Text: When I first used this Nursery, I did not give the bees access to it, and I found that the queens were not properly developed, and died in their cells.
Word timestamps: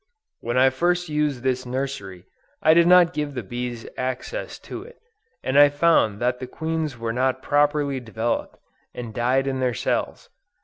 When 0.39 0.57
I 0.57 0.71
first 0.71 1.09
used 1.09 1.43
this 1.43 1.63
Nursery, 1.63 2.25
I 2.63 2.73
did 2.73 2.87
not 2.87 3.13
give 3.13 3.35
the 3.35 3.43
bees 3.43 3.87
access 3.97 4.57
to 4.61 4.81
it, 4.81 4.97
and 5.43 5.59
I 5.59 5.69
found 5.69 6.19
that 6.19 6.39
the 6.39 6.47
queens 6.47 6.97
were 6.97 7.13
not 7.13 7.43
properly 7.43 7.99
developed, 7.99 8.57
and 8.95 9.13
died 9.13 9.45
in 9.45 9.59
their 9.59 9.75
cells. 9.75 10.29